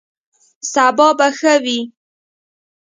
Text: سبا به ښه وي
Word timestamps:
سبا 0.71 1.07
به 1.17 1.27
ښه 1.37 1.53
وي 1.63 1.79